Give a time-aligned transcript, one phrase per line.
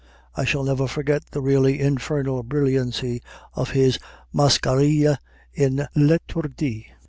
[0.35, 3.21] I shall never forget the really infernal brilliancy
[3.53, 3.99] of his
[4.33, 5.17] Mascarille
[5.53, 6.87] in "L'Étourdi."